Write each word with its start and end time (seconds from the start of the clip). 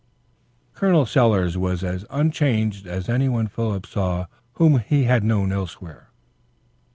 Col. 0.73 1.05
Sellers 1.05 1.59
was 1.59 1.83
as 1.83 2.07
unchanged 2.09 2.87
as 2.87 3.07
any 3.07 3.29
one 3.29 3.45
Philip 3.45 3.85
saw 3.85 4.25
whom 4.53 4.79
he 4.79 5.03
had 5.03 5.23
known 5.23 5.51
elsewhere. 5.51 6.09